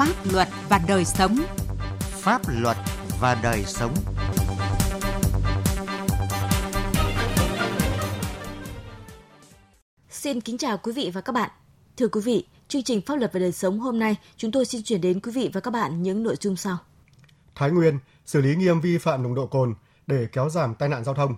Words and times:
Pháp 0.00 0.32
luật 0.32 0.48
và 0.68 0.80
đời 0.88 1.04
sống. 1.04 1.36
Pháp 2.00 2.42
luật 2.48 2.76
và 3.20 3.40
đời 3.42 3.64
sống. 3.66 3.94
Xin 10.10 10.40
kính 10.40 10.58
chào 10.58 10.78
quý 10.78 10.92
vị 10.92 11.10
và 11.14 11.20
các 11.20 11.32
bạn. 11.32 11.50
Thưa 11.96 12.08
quý 12.08 12.20
vị, 12.20 12.46
chương 12.68 12.82
trình 12.82 13.00
Pháp 13.00 13.14
luật 13.14 13.32
và 13.32 13.40
đời 13.40 13.52
sống 13.52 13.80
hôm 13.80 13.98
nay 13.98 14.16
chúng 14.36 14.52
tôi 14.52 14.64
xin 14.64 14.82
chuyển 14.82 15.00
đến 15.00 15.20
quý 15.20 15.32
vị 15.32 15.50
và 15.52 15.60
các 15.60 15.70
bạn 15.70 16.02
những 16.02 16.22
nội 16.22 16.36
dung 16.40 16.56
sau. 16.56 16.78
Thái 17.54 17.70
Nguyên 17.70 17.98
xử 18.26 18.40
lý 18.40 18.56
nghiêm 18.56 18.80
vi 18.80 18.98
phạm 18.98 19.22
nồng 19.22 19.34
độ 19.34 19.46
cồn 19.46 19.74
để 20.06 20.28
kéo 20.32 20.48
giảm 20.48 20.74
tai 20.74 20.88
nạn 20.88 21.04
giao 21.04 21.14
thông. 21.14 21.36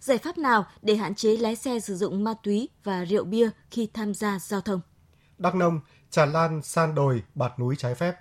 Giải 0.00 0.18
pháp 0.18 0.38
nào 0.38 0.66
để 0.82 0.96
hạn 0.96 1.14
chế 1.14 1.36
lái 1.36 1.56
xe 1.56 1.80
sử 1.80 1.96
dụng 1.96 2.24
ma 2.24 2.34
túy 2.42 2.68
và 2.84 3.04
rượu 3.04 3.24
bia 3.24 3.50
khi 3.70 3.88
tham 3.94 4.14
gia 4.14 4.38
giao 4.38 4.60
thông? 4.60 4.80
Đắk 5.38 5.54
Nông 5.54 5.80
tràn 6.12 6.32
lan 6.32 6.62
san 6.62 6.94
đồi, 6.94 7.22
bạt 7.34 7.58
núi 7.58 7.76
trái 7.76 7.94
phép. 7.94 8.14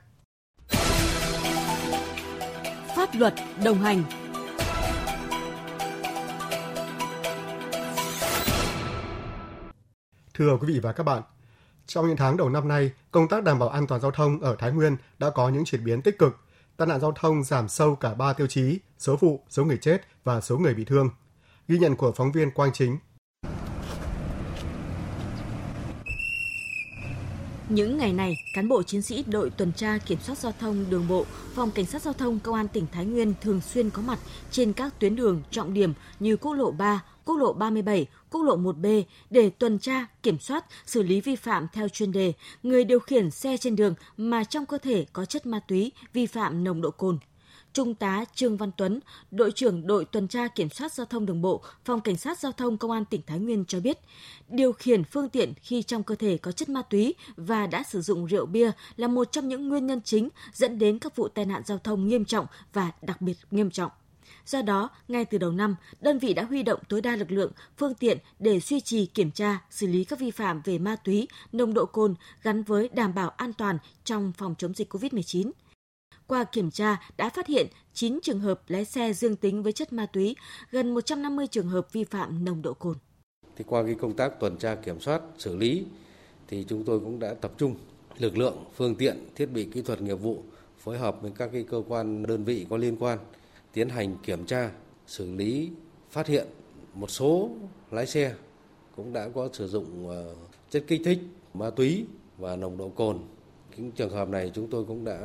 Pháp 2.96 3.10
luật 3.14 3.34
đồng 3.64 3.78
hành 3.78 4.04
Thưa 10.34 10.58
quý 10.58 10.74
vị 10.74 10.80
và 10.80 10.92
các 10.94 11.04
bạn, 11.04 11.22
trong 11.86 12.08
những 12.08 12.18
tháng 12.18 12.38
đầu 12.38 12.50
năm 12.50 12.68
nay, 12.68 12.92
công 13.12 13.28
tác 13.28 13.44
đảm 13.44 13.60
bảo 13.60 13.70
an 13.70 13.88
toàn 13.88 14.02
giao 14.02 14.12
thông 14.12 14.40
ở 14.40 14.56
Thái 14.60 14.72
Nguyên 14.72 14.98
đã 15.20 15.30
có 15.30 15.50
những 15.50 15.66
chuyển 15.66 15.84
biến 15.84 16.02
tích 16.02 16.18
cực. 16.18 16.38
Tai 16.78 16.88
nạn 16.88 17.00
giao 17.00 17.12
thông 17.12 17.44
giảm 17.44 17.68
sâu 17.68 17.96
cả 17.96 18.14
3 18.14 18.34
tiêu 18.34 18.48
chí, 18.48 18.80
số 19.00 19.16
vụ, 19.16 19.46
số 19.50 19.66
người 19.66 19.78
chết 19.82 20.02
và 20.24 20.42
số 20.42 20.58
người 20.58 20.74
bị 20.74 20.86
thương. 20.86 21.10
Ghi 21.68 21.78
nhận 21.78 21.96
của 21.96 22.12
phóng 22.12 22.32
viên 22.32 22.52
Quang 22.52 22.72
Chính. 22.74 22.98
Những 27.72 27.98
ngày 27.98 28.14
này, 28.14 28.38
cán 28.54 28.68
bộ 28.68 28.84
chiến 28.84 29.02
sĩ 29.02 29.24
đội 29.28 29.50
tuần 29.50 29.72
tra 29.72 29.98
kiểm 30.06 30.20
soát 30.20 30.38
giao 30.38 30.54
thông 30.60 30.86
đường 30.90 31.08
bộ, 31.08 31.26
phòng 31.54 31.72
cảnh 31.72 31.86
sát 31.86 32.02
giao 32.02 32.14
thông 32.14 32.40
công 32.40 32.56
an 32.56 32.68
tỉnh 32.68 32.86
Thái 32.92 33.06
Nguyên 33.06 33.34
thường 33.42 33.62
xuyên 33.62 33.90
có 33.90 34.02
mặt 34.02 34.20
trên 34.52 34.74
các 34.74 35.00
tuyến 35.00 35.16
đường 35.16 35.42
trọng 35.52 35.74
điểm 35.74 35.94
như 36.20 36.38
quốc 36.38 36.54
lộ 36.54 36.72
3, 36.72 37.04
quốc 37.26 37.36
lộ 37.36 37.54
37, 37.54 38.08
quốc 38.30 38.42
lộ 38.42 38.58
1B 38.58 39.04
để 39.30 39.50
tuần 39.50 39.80
tra, 39.80 40.08
kiểm 40.24 40.40
soát, 40.40 40.66
xử 40.86 41.04
lý 41.04 41.22
vi 41.22 41.36
phạm 41.36 41.68
theo 41.74 41.90
chuyên 41.90 42.12
đề, 42.12 42.34
người 42.64 42.84
điều 42.84 43.00
khiển 43.00 43.32
xe 43.32 43.58
trên 43.58 43.76
đường 43.76 43.94
mà 44.18 44.44
trong 44.44 44.66
cơ 44.66 44.78
thể 44.78 45.06
có 45.14 45.26
chất 45.26 45.46
ma 45.46 45.60
túy, 45.68 45.92
vi 46.14 46.26
phạm 46.26 46.64
nồng 46.64 46.82
độ 46.82 46.92
cồn. 46.92 47.18
Trung 47.74 47.96
tá 47.96 48.26
Trương 48.36 48.58
Văn 48.58 48.72
Tuấn, 48.78 49.00
đội 49.32 49.52
trưởng 49.52 49.88
đội 49.88 50.06
tuần 50.06 50.28
tra 50.28 50.48
kiểm 50.48 50.70
soát 50.70 50.94
giao 50.94 51.06
thông 51.06 51.26
đường 51.26 51.42
bộ, 51.42 51.62
phòng 51.86 52.02
cảnh 52.02 52.18
sát 52.18 52.40
giao 52.40 52.52
thông 52.52 52.78
công 52.78 52.92
an 52.92 53.06
tỉnh 53.06 53.22
Thái 53.28 53.40
Nguyên 53.40 53.66
cho 53.66 53.80
biết, 53.80 54.00
điều 54.50 54.72
khiển 54.74 55.04
phương 55.04 55.30
tiện 55.30 55.54
khi 55.62 55.84
trong 55.84 56.04
cơ 56.04 56.16
thể 56.16 56.38
có 56.38 56.52
chất 56.52 56.70
ma 56.70 56.82
túy 56.82 57.14
và 57.36 57.68
đã 57.68 57.84
sử 57.84 58.02
dụng 58.02 58.26
rượu 58.26 58.46
bia 58.46 58.72
là 58.96 59.08
một 59.08 59.32
trong 59.32 59.48
những 59.48 59.70
nguyên 59.70 59.88
nhân 59.88 60.02
chính 60.04 60.30
dẫn 60.54 60.80
đến 60.80 61.00
các 61.00 61.16
vụ 61.16 61.28
tai 61.28 61.46
nạn 61.46 61.62
giao 61.66 61.78
thông 61.78 62.08
nghiêm 62.08 62.26
trọng 62.26 62.46
và 62.74 62.92
đặc 63.02 63.22
biệt 63.22 63.38
nghiêm 63.52 63.72
trọng. 63.72 63.92
Do 64.46 64.62
đó, 64.62 64.90
ngay 65.08 65.26
từ 65.26 65.38
đầu 65.38 65.52
năm, 65.52 65.76
đơn 66.02 66.20
vị 66.20 66.34
đã 66.34 66.44
huy 66.44 66.64
động 66.64 66.80
tối 66.90 67.02
đa 67.02 67.16
lực 67.16 67.32
lượng, 67.32 67.52
phương 67.78 67.94
tiện 67.94 68.18
để 68.40 68.60
duy 68.60 68.80
trì 68.82 69.06
kiểm 69.06 69.32
tra, 69.32 69.60
xử 69.70 69.88
lý 69.88 70.04
các 70.04 70.20
vi 70.20 70.32
phạm 70.32 70.62
về 70.62 70.78
ma 70.78 70.96
túy, 70.96 71.28
nồng 71.52 71.74
độ 71.74 71.86
cồn 71.86 72.16
gắn 72.44 72.64
với 72.64 72.90
đảm 72.94 73.14
bảo 73.14 73.30
an 73.30 73.54
toàn 73.54 73.78
trong 74.04 74.32
phòng 74.38 74.56
chống 74.58 74.74
dịch 74.74 74.94
COVID-19. 74.94 75.52
Qua 76.32 76.44
kiểm 76.44 76.72
tra 76.72 76.98
đã 77.18 77.30
phát 77.30 77.48
hiện 77.48 77.68
9 77.94 78.20
trường 78.24 78.40
hợp 78.40 78.62
lái 78.68 78.86
xe 78.86 79.14
dương 79.14 79.36
tính 79.36 79.64
với 79.64 79.74
chất 79.74 79.94
ma 79.94 80.06
túy, 80.06 80.36
gần 80.70 80.94
150 80.94 81.48
trường 81.48 81.68
hợp 81.68 81.94
vi 81.94 82.04
phạm 82.04 82.46
nồng 82.46 82.62
độ 82.62 82.74
cồn. 82.74 82.96
Thì 83.56 83.64
qua 83.68 83.84
cái 83.84 83.96
công 83.96 84.14
tác 84.14 84.40
tuần 84.40 84.58
tra 84.58 84.76
kiểm 84.76 85.00
soát, 85.00 85.22
xử 85.38 85.56
lý 85.56 85.86
thì 86.48 86.66
chúng 86.68 86.84
tôi 86.84 87.00
cũng 87.00 87.20
đã 87.20 87.34
tập 87.34 87.52
trung 87.58 87.76
lực 88.18 88.38
lượng, 88.38 88.64
phương 88.76 88.96
tiện, 88.96 89.28
thiết 89.36 89.46
bị 89.46 89.66
kỹ 89.74 89.82
thuật 89.82 90.02
nghiệp 90.02 90.14
vụ 90.14 90.44
phối 90.78 90.98
hợp 90.98 91.22
với 91.22 91.32
các 91.38 91.50
cái 91.54 91.64
cơ 91.70 91.84
quan 91.88 92.24
đơn 92.24 92.44
vị 92.44 92.66
có 92.70 92.78
liên 92.78 92.98
quan 93.00 93.20
tiến 93.74 93.90
hành 93.90 94.18
kiểm 94.24 94.46
tra, 94.46 94.72
xử 95.08 95.36
lý, 95.36 95.70
phát 96.12 96.28
hiện 96.28 96.48
một 96.94 97.12
số 97.12 97.50
lái 97.92 98.08
xe 98.08 98.36
cũng 98.96 99.14
đã 99.14 99.30
có 99.36 99.50
sử 99.54 99.68
dụng 99.68 100.10
ờ, 100.10 100.36
chất 100.70 100.84
kích 100.88 101.02
thích, 101.06 101.20
ma 101.54 101.70
túy 101.70 102.06
và 102.38 102.56
nồng 102.56 102.78
độ 102.78 102.90
cồn. 102.90 103.20
Những 103.78 103.92
trường 103.92 104.10
hợp 104.10 104.30
này 104.30 104.52
chúng 104.56 104.70
tôi 104.70 104.86
cũng 104.86 105.06
đã 105.06 105.22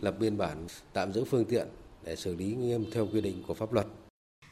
lập 0.00 0.14
biên 0.18 0.38
bản 0.38 0.66
tạm 0.92 1.12
giữ 1.12 1.24
phương 1.24 1.44
tiện 1.44 1.68
để 2.04 2.16
xử 2.16 2.34
lý 2.34 2.54
nghiêm 2.54 2.84
theo 2.92 3.06
quy 3.12 3.20
định 3.20 3.42
của 3.46 3.54
pháp 3.54 3.72
luật. 3.72 3.86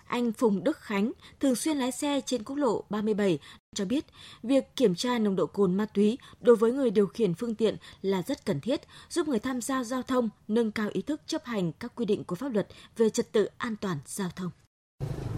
Anh 0.06 0.32
Phùng 0.32 0.64
Đức 0.64 0.76
Khánh, 0.76 1.12
thường 1.41 1.54
xuyên 1.54 1.76
lái 1.76 1.92
xe 1.92 2.20
trên 2.26 2.44
quốc 2.44 2.56
lộ 2.56 2.84
37, 2.91 3.38
cho 3.75 3.84
biết 3.84 4.04
việc 4.42 4.76
kiểm 4.76 4.94
tra 4.94 5.19
nồng 5.19 5.36
độ 5.36 5.47
cồn 5.47 5.75
ma 5.75 5.86
túy 5.94 6.19
đối 6.41 6.56
với 6.56 6.72
người 6.72 6.91
điều 6.91 7.06
khiển 7.06 7.34
phương 7.34 7.54
tiện 7.54 7.76
là 8.03 8.22
rất 8.22 8.44
cần 8.44 8.60
thiết, 8.60 8.81
giúp 9.09 9.28
người 9.28 9.38
tham 9.38 9.60
gia 9.60 9.84
giao 9.84 10.03
thông 10.03 10.28
nâng 10.48 10.72
cao 10.72 10.88
ý 10.92 11.03
thức 11.03 11.20
chấp 11.26 11.44
hành 11.44 11.72
các 11.72 11.92
quy 11.94 12.04
định 12.04 12.25
của 12.25 12.36
pháp 12.36 12.53
luật 12.53 12.66
về 12.97 13.10
trật 13.10 13.32
tự 13.32 13.48
an 13.59 13.76
toàn 13.80 13.98
giao 14.06 14.28
thông. 14.36 14.50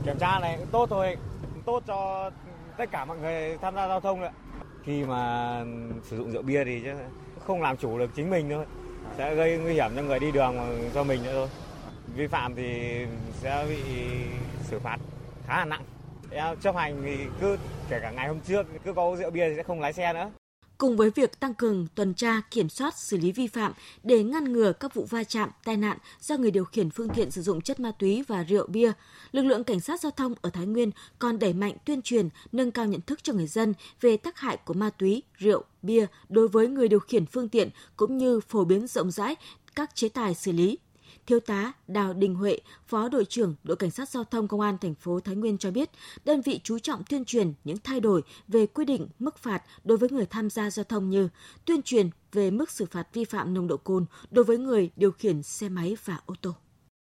Kiểm 0.05 0.19
tra 0.21 0.39
này 0.41 0.57
cũng 0.59 0.69
tốt 0.73 0.87
thôi, 0.91 1.17
tốt 1.67 1.83
cho 1.87 2.31
tất 2.79 2.85
cả 2.91 3.05
mọi 3.05 3.19
người 3.19 3.59
tham 3.63 3.75
gia 3.75 3.89
giao 3.89 4.01
thông 4.01 4.23
ạ. 4.23 4.33
Khi 4.85 5.05
mà 5.05 5.65
sử 6.11 6.17
dụng 6.17 6.31
rượu 6.31 6.43
bia 6.43 6.65
thì 6.65 6.81
không 7.51 7.63
làm 7.63 7.77
chủ 7.77 7.99
được 7.99 8.11
chính 8.15 8.31
mình 8.31 8.51
thôi, 8.51 8.65
sẽ 9.19 9.35
gây 9.35 9.59
nguy 9.59 9.73
hiểm 9.73 9.91
cho 9.97 10.03
người 10.03 10.19
đi 10.19 10.33
đường 10.33 10.57
cho 10.95 11.05
mình 11.05 11.23
nữa 11.23 11.33
thôi 11.35 11.49
vi 12.15 12.27
phạm 12.27 12.55
thì 12.55 13.01
sẽ 13.41 13.67
bị 13.69 13.79
xử 14.63 14.79
phạt 14.79 14.97
khá 15.47 15.59
là 15.59 15.65
nặng. 15.65 15.85
Em 16.31 16.57
chấp 16.57 16.77
hành 16.77 17.03
thì 17.05 17.17
cứ 17.41 17.59
kể 17.89 17.99
cả 18.03 18.11
ngày 18.11 18.29
hôm 18.29 18.41
trước 18.41 18.67
cứ 18.85 18.93
có 18.93 19.17
rượu 19.19 19.31
bia 19.31 19.49
thì 19.49 19.57
sẽ 19.57 19.63
không 19.63 19.81
lái 19.81 19.93
xe 19.93 20.13
nữa. 20.13 20.31
Cùng 20.81 20.97
với 20.97 21.11
việc 21.11 21.41
tăng 21.41 21.55
cường 21.55 21.87
tuần 21.95 22.15
tra, 22.15 22.41
kiểm 22.51 22.69
soát, 22.69 22.99
xử 22.99 23.17
lý 23.17 23.33
vi 23.33 23.47
phạm 23.47 23.73
để 24.03 24.25
ngăn 24.25 24.53
ngừa 24.53 24.73
các 24.73 24.95
vụ 24.95 25.05
va 25.05 25.25
chạm, 25.25 25.51
tai 25.65 25.77
nạn 25.77 25.99
do 26.21 26.37
người 26.37 26.51
điều 26.51 26.65
khiển 26.65 26.91
phương 26.91 27.09
tiện 27.09 27.31
sử 27.31 27.43
dụng 27.43 27.61
chất 27.61 27.81
ma 27.81 27.93
túy 27.99 28.25
và 28.29 28.45
rượu 28.45 28.67
bia, 28.67 28.93
lực 29.33 29.43
lượng 29.43 29.65
cảnh 29.65 29.81
sát 29.81 30.01
giao 30.01 30.13
thông 30.13 30.35
ở 30.43 30.51
Thái 30.51 30.67
Nguyên 30.67 30.91
còn 31.19 31.39
đẩy 31.39 31.53
mạnh 31.53 31.77
tuyên 31.85 32.03
truyền, 32.03 32.29
nâng 32.53 32.71
cao 32.71 32.87
nhận 32.87 33.01
thức 33.01 33.19
cho 33.23 33.33
người 33.33 33.47
dân 33.47 33.75
về 34.01 34.17
tác 34.17 34.39
hại 34.39 34.57
của 34.57 34.75
ma 34.75 34.91
túy, 34.91 35.23
rượu, 35.39 35.65
bia 35.83 36.07
đối 36.29 36.49
với 36.49 36.69
người 36.69 36.89
điều 36.89 37.01
khiển 37.01 37.27
phương 37.27 37.49
tiện 37.49 37.69
cũng 37.97 38.19
như 38.19 38.41
phổ 38.49 38.65
biến 38.65 38.87
rộng 38.87 39.11
rãi 39.11 39.37
các 39.75 39.95
chế 39.95 40.09
tài 40.09 40.35
xử 40.35 40.53
lý. 40.53 40.79
Thiếu 41.31 41.41
tá 41.41 41.73
Đào 41.89 42.13
Đình 42.13 42.35
Huệ, 42.35 42.59
Phó 42.87 43.09
đội 43.09 43.25
trưởng 43.25 43.55
đội 43.65 43.77
cảnh 43.77 43.91
sát 43.91 44.09
giao 44.09 44.25
thông 44.25 44.49
công 44.49 44.61
an 44.61 44.79
thành 44.81 44.95
phố 44.95 45.21
Thái 45.21 45.37
Nguyên 45.37 45.59
cho 45.59 45.71
biết, 45.71 45.91
đơn 46.25 46.41
vị 46.41 46.61
chú 46.65 46.79
trọng 46.79 47.03
tuyên 47.05 47.25
truyền 47.25 47.53
những 47.65 47.77
thay 47.85 48.01
đổi 48.01 48.23
về 48.49 48.67
quy 48.67 48.85
định 48.85 49.09
mức 49.19 49.39
phạt 49.39 49.63
đối 49.85 49.99
với 49.99 50.11
người 50.11 50.27
tham 50.27 50.51
gia 50.51 50.71
giao 50.71 50.85
thông 50.85 51.11
như 51.11 51.29
tuyên 51.65 51.83
truyền 51.83 52.11
về 52.33 52.51
mức 52.51 52.71
xử 52.71 52.87
phạt 52.87 53.09
vi 53.13 53.25
phạm 53.25 53.55
nồng 53.55 53.69
độ 53.69 53.77
cồn 53.77 54.05
đối 54.31 54.45
với 54.45 54.59
người 54.59 54.91
điều 54.97 55.13
khiển 55.13 55.43
xe 55.43 55.69
máy 55.69 55.97
và 56.05 56.19
ô 56.27 56.35
tô. 56.41 56.55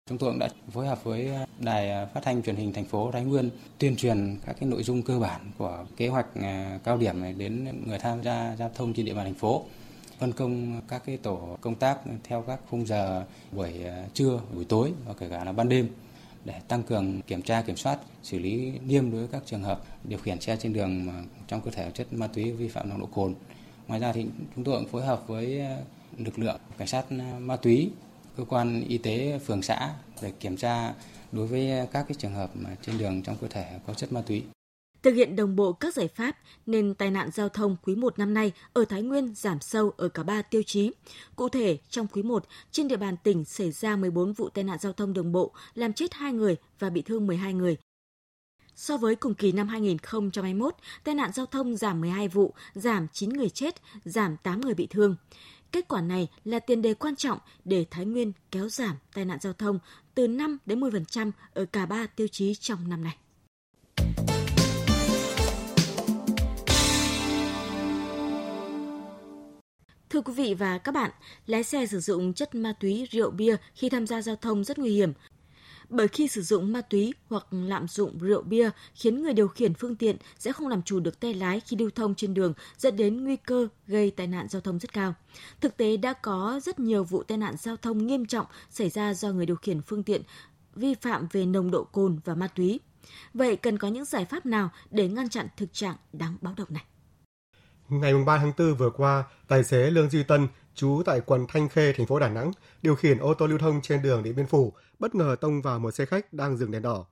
Chúng 0.10 0.18
tôi 0.18 0.32
cũng 0.32 0.40
đã 0.40 0.50
phối 0.72 0.88
hợp 0.88 1.04
với 1.04 1.32
đài 1.60 2.08
phát 2.14 2.22
thanh 2.24 2.44
truyền 2.44 2.56
hình 2.56 2.74
thành 2.74 2.86
phố 2.86 3.12
Thái 3.12 3.26
Nguyên 3.26 3.50
tuyên 3.78 3.96
truyền 3.96 4.38
các 4.46 4.56
cái 4.60 4.70
nội 4.70 4.84
dung 4.84 5.04
cơ 5.04 5.20
bản 5.20 5.52
của 5.58 5.86
kế 5.98 6.08
hoạch 6.08 6.28
à, 6.36 6.80
cao 6.84 6.98
điểm 6.98 7.22
này 7.22 7.34
đến 7.34 7.82
người 7.88 8.00
tham 8.00 8.24
gia 8.24 8.56
giao 8.60 8.72
thông 8.76 8.94
trên 8.94 9.06
địa 9.06 9.14
bàn 9.14 9.26
thành 9.26 9.34
phố 9.34 9.66
phân 10.22 10.34
công 10.34 10.82
các 10.88 11.02
cái 11.06 11.18
tổ 11.18 11.58
công 11.62 11.76
tác 11.76 11.98
theo 12.24 12.42
các 12.48 12.60
khung 12.70 12.86
giờ 12.88 13.26
buổi 13.52 13.84
ờ, 13.84 14.04
trưa, 14.14 14.40
buổi 14.56 14.66
tối 14.66 14.94
và 15.06 15.14
kể 15.14 15.28
cả 15.30 15.44
là 15.44 15.52
ban 15.52 15.70
đêm 15.70 15.90
để 16.46 16.54
tăng 16.68 16.84
cường 16.84 17.22
kiểm 17.22 17.42
tra 17.42 17.62
kiểm 17.62 17.76
soát 17.76 18.00
xử 18.24 18.40
lý 18.40 18.74
nghiêm 18.88 19.12
đối 19.12 19.20
với 19.20 19.30
các 19.32 19.42
trường 19.46 19.64
hợp 19.64 19.82
điều 20.04 20.20
khiển 20.20 20.42
xe 20.42 20.58
trên 20.58 20.74
đường 20.74 21.06
mà 21.06 21.14
trong 21.48 21.62
cơ 21.62 21.72
thể 21.72 21.92
chất 21.92 22.14
ma 22.14 22.28
túy 22.28 22.52
vi 22.52 22.68
phạm 22.68 22.90
nồng 22.90 23.00
độ 23.00 23.06
cồn. 23.06 23.34
Ngoài 23.88 24.00
ra 24.00 24.14
thì 24.14 24.26
chúng 24.56 24.64
tôi 24.64 24.80
cũng 24.80 24.88
phối 24.88 25.06
hợp 25.06 25.28
với 25.28 25.60
ờ, 25.60 25.78
lực 26.18 26.40
lượng 26.40 26.60
cảnh 26.78 26.88
sát 26.88 27.06
ờ, 27.10 27.40
ma 27.40 27.56
túy, 27.56 27.92
cơ 28.38 28.44
quan 28.50 28.84
y 28.88 28.98
tế 28.98 29.40
phường 29.46 29.62
xã 29.62 29.94
để 30.22 30.32
kiểm 30.40 30.58
tra 30.58 30.94
đối 31.32 31.48
với 31.48 31.88
các 31.92 32.06
cái 32.08 32.16
trường 32.18 32.34
hợp 32.34 32.52
mà 32.54 32.70
trên 32.82 32.98
đường 32.98 33.22
trong 33.22 33.36
cơ 33.42 33.48
thể 33.48 33.66
có 33.88 33.94
chất 33.94 34.12
ma 34.12 34.22
túy. 34.28 34.44
Thực 35.04 35.16
hiện 35.16 35.36
đồng 35.36 35.56
bộ 35.56 35.74
các 35.74 35.94
giải 35.94 36.08
pháp 36.08 36.38
nên 36.66 36.94
tai 36.94 37.12
nạn 37.12 37.30
giao 37.34 37.50
thông 37.50 37.78
quý 37.84 37.96
1 37.96 38.20
năm 38.20 38.34
nay 38.34 38.52
ở 38.74 38.86
Thái 38.86 39.02
Nguyên 39.02 39.36
giảm 39.36 39.60
sâu 39.60 39.94
ở 39.98 40.10
cả 40.10 40.24
ba 40.24 40.42
tiêu 40.42 40.64
chí. 40.64 40.92
Cụ 41.36 41.50
thể, 41.50 41.78
trong 41.90 42.08
quý 42.08 42.24
1, 42.24 42.46
trên 42.72 42.88
địa 42.88 42.98
bàn 42.98 43.16
tỉnh 43.24 43.46
xảy 43.46 43.72
ra 43.72 43.96
14 43.96 44.34
vụ 44.34 44.50
tai 44.50 44.64
nạn 44.64 44.78
giao 44.82 44.94
thông 44.94 45.14
đường 45.14 45.32
bộ, 45.32 45.54
làm 45.74 45.94
chết 45.94 46.14
2 46.14 46.34
người 46.34 46.56
và 46.80 46.90
bị 46.90 47.02
thương 47.02 47.28
12 47.28 47.54
người. 47.54 47.78
So 48.76 48.98
với 48.98 49.16
cùng 49.16 49.34
kỳ 49.34 49.52
năm 49.52 49.68
2021, 49.68 50.76
tai 51.04 51.16
nạn 51.16 51.32
giao 51.34 51.46
thông 51.46 51.78
giảm 51.78 52.02
12 52.02 52.28
vụ, 52.28 52.54
giảm 52.74 53.08
9 53.14 53.30
người 53.30 53.50
chết, 53.50 53.76
giảm 54.06 54.38
8 54.38 54.62
người 54.62 54.74
bị 54.74 54.88
thương. 54.88 55.16
Kết 55.72 55.88
quả 55.88 56.02
này 56.02 56.28
là 56.46 56.60
tiền 56.60 56.82
đề 56.82 56.94
quan 56.94 57.16
trọng 57.16 57.40
để 57.66 57.86
Thái 57.92 58.06
Nguyên 58.06 58.32
kéo 58.52 58.70
giảm 58.70 58.96
tai 59.14 59.26
nạn 59.26 59.38
giao 59.42 59.54
thông 59.54 59.80
từ 60.16 60.28
5 60.28 60.58
đến 60.66 60.80
10% 60.80 61.32
ở 61.54 61.66
cả 61.66 61.86
ba 61.86 62.08
tiêu 62.08 62.28
chí 62.28 62.56
trong 62.56 62.90
năm 62.90 63.04
nay. 63.04 63.18
Thưa 70.12 70.22
quý 70.22 70.34
vị 70.34 70.54
và 70.54 70.78
các 70.78 70.92
bạn, 70.92 71.12
lái 71.48 71.64
xe 71.64 71.86
sử 71.86 72.00
dụng 72.00 72.34
chất 72.34 72.56
ma 72.56 72.74
túy, 72.80 73.08
rượu 73.12 73.32
bia 73.32 73.56
khi 73.76 73.90
tham 73.90 74.08
gia 74.08 74.22
giao 74.22 74.36
thông 74.36 74.64
rất 74.64 74.80
nguy 74.80 74.90
hiểm. 74.90 75.14
Bởi 75.90 76.08
khi 76.08 76.28
sử 76.28 76.42
dụng 76.42 76.74
ma 76.74 76.82
túy 76.82 77.14
hoặc 77.30 77.46
lạm 77.52 77.88
dụng 77.88 78.20
rượu 78.20 78.42
bia 78.42 78.70
khiến 78.94 79.24
người 79.24 79.34
điều 79.34 79.48
khiển 79.48 79.74
phương 79.74 79.96
tiện 79.96 80.18
sẽ 80.40 80.52
không 80.52 80.68
làm 80.68 80.82
chủ 80.82 81.00
được 81.00 81.20
tay 81.20 81.34
lái 81.34 81.60
khi 81.60 81.78
lưu 81.78 81.90
thông 81.96 82.16
trên 82.16 82.34
đường 82.34 82.54
dẫn 82.78 82.96
đến 82.96 83.24
nguy 83.24 83.36
cơ 83.36 83.68
gây 83.88 84.12
tai 84.12 84.28
nạn 84.28 84.48
giao 84.50 84.62
thông 84.62 84.80
rất 84.80 84.94
cao. 84.94 85.14
Thực 85.62 85.78
tế 85.78 85.98
đã 85.98 86.14
có 86.14 86.60
rất 86.64 86.80
nhiều 86.80 87.04
vụ 87.04 87.24
tai 87.24 87.38
nạn 87.38 87.56
giao 87.60 87.78
thông 87.78 88.08
nghiêm 88.08 88.26
trọng 88.26 88.46
xảy 88.70 88.90
ra 88.90 89.14
do 89.14 89.32
người 89.32 89.46
điều 89.46 89.56
khiển 89.56 89.82
phương 89.82 90.04
tiện 90.04 90.22
vi 90.76 90.94
phạm 90.94 91.28
về 91.32 91.46
nồng 91.46 91.72
độ 91.72 91.84
cồn 91.84 92.20
và 92.26 92.36
ma 92.36 92.48
túy. 92.48 92.80
Vậy 93.34 93.56
cần 93.56 93.78
có 93.78 93.88
những 93.88 94.06
giải 94.06 94.26
pháp 94.26 94.46
nào 94.46 94.70
để 94.90 95.08
ngăn 95.08 95.30
chặn 95.30 95.48
thực 95.58 95.74
trạng 95.74 95.96
đáng 96.14 96.38
báo 96.42 96.54
động 96.58 96.68
này? 96.70 96.84
Ngày 97.92 98.14
3 98.26 98.38
tháng 98.38 98.52
4 98.58 98.76
vừa 98.76 98.90
qua, 98.90 99.24
tài 99.48 99.64
xế 99.64 99.92
Lương 99.92 100.10
Duy 100.10 100.24
Tân, 100.24 100.48
trú 100.76 101.02
tại 101.06 101.22
quận 101.22 101.46
Thanh 101.48 101.70
Khê, 101.70 101.94
thành 101.98 102.08
phố 102.08 102.20
Đà 102.20 102.30
Nẵng, 102.30 102.52
điều 102.82 102.96
khiển 102.96 103.18
ô 103.18 103.34
tô 103.34 103.48
lưu 103.48 103.58
thông 103.58 103.82
trên 103.82 104.02
đường 104.02 104.24
Điện 104.24 104.36
Biên 104.36 104.48
Phủ, 104.48 104.74
bất 105.00 105.16
ngờ 105.16 105.36
tông 105.42 105.62
vào 105.62 105.80
một 105.80 105.92
xe 105.92 106.06
khách 106.06 106.34
đang 106.34 106.58
dừng 106.58 106.72
đèn 106.72 106.82
đỏ. 106.82 107.06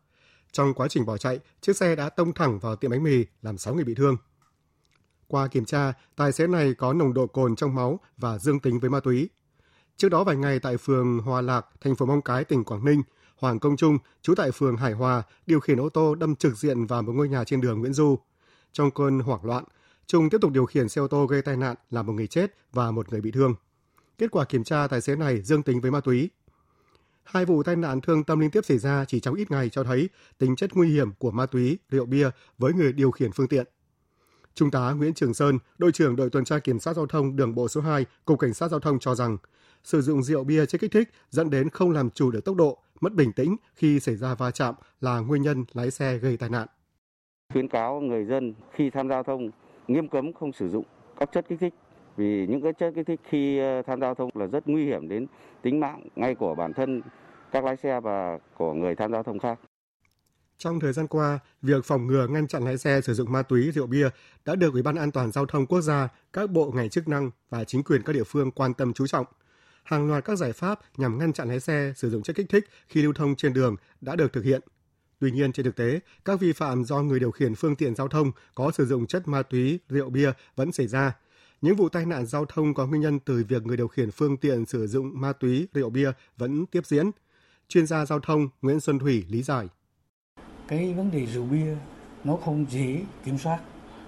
Trong 0.51 0.73
quá 0.73 0.87
trình 0.87 1.05
bỏ 1.05 1.17
chạy, 1.17 1.39
chiếc 1.61 1.77
xe 1.77 1.95
đã 1.95 2.09
tông 2.09 2.33
thẳng 2.33 2.59
vào 2.59 2.75
tiệm 2.75 2.91
bánh 2.91 3.03
mì, 3.03 3.25
làm 3.41 3.57
6 3.57 3.75
người 3.75 3.83
bị 3.83 3.95
thương. 3.95 4.17
Qua 5.27 5.47
kiểm 5.47 5.65
tra, 5.65 5.93
tài 6.15 6.31
xế 6.31 6.47
này 6.47 6.73
có 6.73 6.93
nồng 6.93 7.13
độ 7.13 7.27
cồn 7.27 7.55
trong 7.55 7.75
máu 7.75 7.99
và 8.17 8.37
dương 8.37 8.59
tính 8.59 8.79
với 8.79 8.89
ma 8.89 8.99
túy. 8.99 9.29
Trước 9.97 10.09
đó 10.09 10.23
vài 10.23 10.35
ngày 10.35 10.59
tại 10.59 10.77
phường 10.77 11.19
Hòa 11.19 11.41
Lạc, 11.41 11.65
thành 11.81 11.95
phố 11.95 12.05
móng 12.05 12.21
Cái, 12.21 12.43
tỉnh 12.43 12.63
Quảng 12.63 12.85
Ninh, 12.85 13.01
Hoàng 13.37 13.59
Công 13.59 13.77
Trung, 13.77 13.97
trú 14.21 14.35
tại 14.35 14.51
phường 14.51 14.77
Hải 14.77 14.93
Hòa, 14.93 15.23
điều 15.45 15.59
khiển 15.59 15.79
ô 15.79 15.89
tô 15.89 16.15
đâm 16.15 16.35
trực 16.35 16.57
diện 16.57 16.85
vào 16.85 17.01
một 17.01 17.13
ngôi 17.13 17.29
nhà 17.29 17.43
trên 17.43 17.61
đường 17.61 17.79
Nguyễn 17.79 17.93
Du. 17.93 18.19
Trong 18.71 18.91
cơn 18.91 19.19
hoảng 19.19 19.45
loạn, 19.45 19.63
Trung 20.09 20.29
tiếp 20.29 20.37
tục 20.41 20.51
điều 20.51 20.65
khiển 20.65 20.89
xe 20.89 21.01
ô 21.01 21.07
tô 21.07 21.25
gây 21.25 21.41
tai 21.41 21.57
nạn 21.57 21.75
làm 21.91 22.05
một 22.05 22.13
người 22.13 22.27
chết 22.27 22.55
và 22.73 22.91
một 22.91 23.09
người 23.11 23.21
bị 23.21 23.31
thương. 23.31 23.55
Kết 24.17 24.31
quả 24.31 24.45
kiểm 24.45 24.63
tra 24.63 24.87
tài 24.87 25.01
xế 25.01 25.15
này 25.15 25.41
dương 25.41 25.63
tính 25.63 25.81
với 25.81 25.91
ma 25.91 26.01
túy. 26.01 26.29
Hai 27.23 27.45
vụ 27.45 27.63
tai 27.63 27.75
nạn 27.75 28.01
thương 28.01 28.23
tâm 28.23 28.39
liên 28.39 28.51
tiếp 28.51 28.65
xảy 28.65 28.77
ra 28.77 29.05
chỉ 29.05 29.19
trong 29.19 29.35
ít 29.35 29.51
ngày 29.51 29.69
cho 29.69 29.83
thấy 29.83 30.09
tính 30.37 30.55
chất 30.55 30.69
nguy 30.73 30.89
hiểm 30.89 31.11
của 31.17 31.31
ma 31.31 31.45
túy, 31.45 31.77
rượu 31.89 32.05
bia 32.05 32.29
với 32.57 32.73
người 32.73 32.93
điều 32.93 33.11
khiển 33.11 33.31
phương 33.31 33.47
tiện. 33.47 33.67
Trung 34.55 34.71
tá 34.71 34.91
Nguyễn 34.91 35.13
Trường 35.13 35.33
Sơn, 35.33 35.57
đội 35.77 35.91
trưởng 35.91 36.15
đội 36.15 36.29
tuần 36.29 36.45
tra 36.45 36.59
kiểm 36.59 36.79
soát 36.79 36.93
giao 36.93 37.07
thông 37.07 37.35
đường 37.35 37.55
bộ 37.55 37.67
số 37.67 37.81
2, 37.81 38.05
Cục 38.25 38.39
Cảnh 38.39 38.53
sát 38.53 38.67
Giao 38.67 38.79
thông 38.79 38.99
cho 38.99 39.15
rằng 39.15 39.37
sử 39.83 40.01
dụng 40.01 40.23
rượu 40.23 40.43
bia 40.43 40.65
chất 40.65 40.81
kích 40.81 40.91
thích 40.91 41.09
dẫn 41.29 41.49
đến 41.49 41.69
không 41.69 41.91
làm 41.91 42.09
chủ 42.09 42.31
được 42.31 42.45
tốc 42.45 42.55
độ, 42.55 42.77
mất 43.01 43.13
bình 43.13 43.31
tĩnh 43.33 43.55
khi 43.75 43.99
xảy 43.99 44.15
ra 44.15 44.35
va 44.35 44.51
chạm 44.51 44.75
là 45.01 45.19
nguyên 45.19 45.41
nhân 45.41 45.65
lái 45.73 45.91
xe 45.91 46.17
gây 46.17 46.37
tai 46.37 46.49
nạn. 46.49 46.67
Khuyến 47.53 47.67
cáo 47.67 47.99
người 47.99 48.25
dân 48.25 48.53
khi 48.73 48.89
tham 48.89 49.07
gia 49.07 49.15
giao 49.15 49.23
thông 49.23 49.51
nghiêm 49.89 50.07
cấm 50.07 50.33
không 50.33 50.53
sử 50.53 50.69
dụng 50.69 50.85
các 51.19 51.29
chất 51.33 51.45
kích 51.49 51.59
thích 51.59 51.73
vì 52.17 52.47
những 52.47 52.61
cái 52.61 52.73
chất 52.73 52.91
kích 52.95 53.07
thích 53.07 53.19
khi 53.29 53.59
ờ, 53.59 53.81
tham 53.81 53.99
gia 53.99 54.07
giao 54.07 54.15
thông 54.15 54.29
là 54.33 54.45
rất 54.45 54.67
nguy 54.67 54.85
hiểm 54.85 55.09
đến 55.09 55.27
tính 55.61 55.79
mạng 55.79 56.07
ngay 56.15 56.35
của 56.35 56.55
bản 56.55 56.73
thân 56.73 57.01
các 57.51 57.63
lái 57.63 57.77
xe 57.77 57.99
và 57.99 58.39
của 58.57 58.73
người 58.73 58.95
tham 58.95 59.11
gia 59.11 59.15
giao 59.15 59.23
thông 59.23 59.39
khác. 59.39 59.59
Trong 60.57 60.79
thời 60.79 60.93
gian 60.93 61.07
qua, 61.07 61.39
việc 61.61 61.85
phòng 61.85 62.07
ngừa 62.07 62.27
ngăn 62.27 62.47
chặn 62.47 62.63
lái 62.65 62.77
xe 62.77 63.01
sử 63.01 63.13
dụng 63.13 63.31
ma 63.31 63.41
túy, 63.41 63.71
rượu 63.71 63.87
bia 63.87 64.09
đã 64.45 64.55
được 64.55 64.73
Ủy 64.73 64.81
ban 64.81 64.95
An 64.95 65.11
toàn 65.11 65.31
giao 65.31 65.45
thông 65.45 65.65
quốc 65.65 65.81
gia, 65.81 66.07
các 66.33 66.51
bộ 66.51 66.71
ngành 66.75 66.89
chức 66.89 67.07
năng 67.07 67.31
và 67.49 67.63
chính 67.63 67.83
quyền 67.83 68.03
các 68.03 68.13
địa 68.13 68.23
phương 68.23 68.51
quan 68.51 68.73
tâm 68.73 68.93
chú 68.93 69.07
trọng. 69.07 69.25
Hàng 69.83 70.07
loạt 70.07 70.25
các 70.25 70.35
giải 70.35 70.53
pháp 70.53 70.79
nhằm 70.97 71.17
ngăn 71.17 71.33
chặn 71.33 71.47
lái 71.47 71.59
xe 71.59 71.93
sử 71.95 72.09
dụng 72.09 72.23
chất 72.23 72.35
kích 72.35 72.49
thích 72.49 72.65
khi 72.87 73.01
lưu 73.01 73.13
thông 73.13 73.35
trên 73.35 73.53
đường 73.53 73.75
đã 74.01 74.15
được 74.15 74.33
thực 74.33 74.43
hiện. 74.43 74.61
Tuy 75.19 75.31
nhiên 75.31 75.51
trên 75.51 75.63
thực 75.63 75.75
tế, 75.75 75.99
các 76.25 76.39
vi 76.39 76.53
phạm 76.53 76.83
do 76.85 77.01
người 77.01 77.19
điều 77.19 77.31
khiển 77.31 77.55
phương 77.55 77.75
tiện 77.75 77.95
giao 77.95 78.07
thông 78.07 78.31
có 78.55 78.71
sử 78.71 78.85
dụng 78.85 79.07
chất 79.07 79.27
ma 79.27 79.43
túy, 79.43 79.79
rượu 79.89 80.09
bia 80.09 80.31
vẫn 80.55 80.71
xảy 80.71 80.87
ra. 80.87 81.15
Những 81.61 81.75
vụ 81.75 81.89
tai 81.89 82.05
nạn 82.05 82.25
giao 82.25 82.45
thông 82.45 82.73
có 82.73 82.87
nguyên 82.87 83.01
nhân 83.01 83.19
từ 83.19 83.43
việc 83.47 83.65
người 83.65 83.77
điều 83.77 83.87
khiển 83.87 84.11
phương 84.11 84.37
tiện 84.37 84.65
sử 84.65 84.87
dụng 84.87 85.11
ma 85.13 85.33
túy, 85.33 85.67
rượu 85.73 85.89
bia 85.89 86.11
vẫn 86.37 86.65
tiếp 86.65 86.85
diễn. 86.85 87.11
Chuyên 87.67 87.87
gia 87.87 88.05
giao 88.05 88.19
thông 88.19 88.49
Nguyễn 88.61 88.79
Xuân 88.79 88.99
Thủy 88.99 89.25
lý 89.29 89.43
giải. 89.43 89.67
Cái 90.67 90.93
vấn 90.93 91.11
đề 91.11 91.25
rượu 91.25 91.45
bia 91.45 91.75
nó 92.23 92.35
không 92.35 92.65
dễ 92.69 93.01
kiểm 93.25 93.37
soát. 93.37 93.59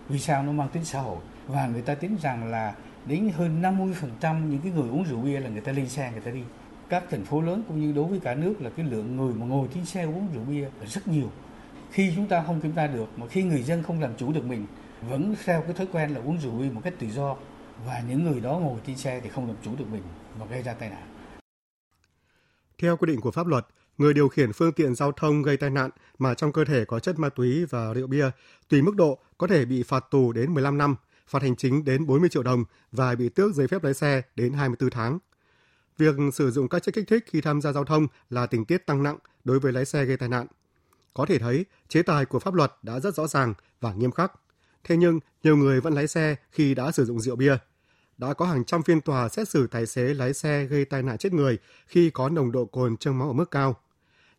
Vì 0.09 0.19
sao 0.19 0.43
nó 0.43 0.51
mang 0.51 0.69
tính 0.73 0.85
xã 0.85 1.01
hội 1.01 1.17
và 1.47 1.67
người 1.67 1.81
ta 1.81 1.95
tính 1.95 2.17
rằng 2.21 2.51
là 2.51 2.75
đến 3.05 3.31
hơn 3.35 3.61
50% 3.61 4.49
những 4.49 4.59
cái 4.63 4.71
người 4.71 4.89
uống 4.89 5.03
rượu 5.03 5.21
bia 5.21 5.39
là 5.39 5.49
người 5.49 5.61
ta 5.61 5.71
lên 5.71 5.89
xe 5.89 6.11
người 6.11 6.21
ta 6.21 6.31
đi 6.31 6.41
các 6.91 7.03
thành 7.09 7.25
phố 7.25 7.41
lớn 7.41 7.63
cũng 7.67 7.81
như 7.81 7.91
đối 7.91 8.05
với 8.05 8.19
cả 8.19 8.35
nước 8.35 8.53
là 8.59 8.69
cái 8.69 8.85
lượng 8.85 9.17
người 9.17 9.33
mà 9.33 9.45
ngồi 9.45 9.67
trên 9.73 9.85
xe 9.85 10.03
uống 10.03 10.27
rượu 10.33 10.43
bia 10.43 10.61
là 10.61 10.85
rất 10.85 11.07
nhiều 11.07 11.31
khi 11.91 12.13
chúng 12.15 12.27
ta 12.27 12.43
không 12.47 12.61
kiểm 12.61 12.71
tra 12.71 12.87
được 12.87 13.05
mà 13.17 13.27
khi 13.27 13.43
người 13.43 13.63
dân 13.63 13.83
không 13.83 14.01
làm 14.01 14.11
chủ 14.17 14.33
được 14.33 14.45
mình 14.45 14.65
vẫn 15.09 15.35
theo 15.45 15.61
cái 15.61 15.73
thói 15.73 15.87
quen 15.91 16.13
là 16.13 16.19
uống 16.19 16.39
rượu 16.41 16.51
bia 16.51 16.69
một 16.69 16.81
cách 16.83 16.93
tự 16.99 17.07
do 17.07 17.35
và 17.85 18.03
những 18.09 18.23
người 18.23 18.39
đó 18.39 18.59
ngồi 18.59 18.79
trên 18.87 18.97
xe 18.97 19.21
thì 19.23 19.29
không 19.29 19.47
làm 19.47 19.55
chủ 19.63 19.71
được 19.79 19.85
mình 19.91 20.01
và 20.39 20.45
gây 20.45 20.63
ra 20.63 20.73
tai 20.73 20.89
nạn. 20.89 21.03
Theo 22.77 22.97
quy 22.97 23.07
định 23.07 23.21
của 23.21 23.31
pháp 23.31 23.47
luật, 23.47 23.67
người 23.97 24.13
điều 24.13 24.29
khiển 24.29 24.53
phương 24.53 24.73
tiện 24.73 24.95
giao 24.95 25.11
thông 25.11 25.41
gây 25.41 25.57
tai 25.57 25.69
nạn 25.69 25.89
mà 26.19 26.33
trong 26.33 26.51
cơ 26.51 26.65
thể 26.65 26.85
có 26.85 26.99
chất 26.99 27.19
ma 27.19 27.29
túy 27.29 27.65
và 27.65 27.93
rượu 27.93 28.07
bia, 28.07 28.25
tùy 28.69 28.81
mức 28.81 28.95
độ 28.95 29.17
có 29.37 29.47
thể 29.47 29.65
bị 29.65 29.83
phạt 29.83 30.05
tù 30.11 30.31
đến 30.31 30.53
15 30.53 30.77
năm, 30.77 30.95
phạt 31.27 31.41
hành 31.41 31.55
chính 31.55 31.85
đến 31.85 32.05
40 32.05 32.29
triệu 32.29 32.43
đồng 32.43 32.63
và 32.91 33.15
bị 33.15 33.29
tước 33.29 33.55
giấy 33.55 33.67
phép 33.67 33.83
lái 33.83 33.93
xe 33.93 34.21
đến 34.35 34.53
24 34.53 34.89
tháng. 34.89 35.19
Việc 35.97 36.15
sử 36.33 36.51
dụng 36.51 36.69
các 36.69 36.83
chất 36.83 36.95
kích 36.95 37.07
thích 37.07 37.23
khi 37.27 37.41
tham 37.41 37.61
gia 37.61 37.71
giao 37.71 37.85
thông 37.85 38.07
là 38.29 38.45
tình 38.45 38.65
tiết 38.65 38.85
tăng 38.85 39.03
nặng 39.03 39.17
đối 39.43 39.59
với 39.59 39.73
lái 39.73 39.85
xe 39.85 40.05
gây 40.05 40.17
tai 40.17 40.29
nạn. 40.29 40.47
Có 41.13 41.25
thể 41.25 41.39
thấy, 41.39 41.65
chế 41.87 42.01
tài 42.01 42.25
của 42.25 42.39
pháp 42.39 42.53
luật 42.53 42.73
đã 42.83 42.99
rất 42.99 43.15
rõ 43.15 43.27
ràng 43.27 43.53
và 43.81 43.93
nghiêm 43.93 44.11
khắc. 44.11 44.31
Thế 44.83 44.97
nhưng, 44.97 45.19
nhiều 45.43 45.57
người 45.57 45.81
vẫn 45.81 45.93
lái 45.93 46.07
xe 46.07 46.35
khi 46.51 46.75
đã 46.75 46.91
sử 46.91 47.05
dụng 47.05 47.19
rượu 47.19 47.35
bia. 47.35 47.57
Đã 48.17 48.33
có 48.33 48.45
hàng 48.45 48.65
trăm 48.65 48.83
phiên 48.83 49.01
tòa 49.01 49.29
xét 49.29 49.49
xử 49.49 49.67
tài 49.67 49.85
xế 49.85 50.13
lái 50.13 50.33
xe 50.33 50.65
gây 50.65 50.85
tai 50.85 51.03
nạn 51.03 51.17
chết 51.17 51.33
người 51.33 51.57
khi 51.87 52.09
có 52.09 52.29
nồng 52.29 52.51
độ 52.51 52.65
cồn 52.65 52.97
trong 52.97 53.17
máu 53.17 53.27
ở 53.27 53.33
mức 53.33 53.51
cao. 53.51 53.75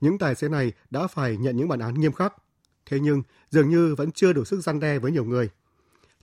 Những 0.01 0.19
tài 0.19 0.35
xế 0.35 0.49
này 0.49 0.73
đã 0.91 1.07
phải 1.07 1.37
nhận 1.37 1.57
những 1.57 1.69
bản 1.69 1.81
án 1.81 1.95
nghiêm 1.95 2.13
khắc. 2.13 2.35
Thế 2.87 3.01
nhưng, 3.01 3.23
dường 3.51 3.71
như 3.71 3.95
vẫn 3.95 4.13
chưa 4.13 4.33
đủ 4.33 4.45
sức 4.45 4.61
gian 4.61 4.81
đe 4.81 4.99
với 4.99 5.13
nhiều 5.13 5.25
người. 5.25 5.51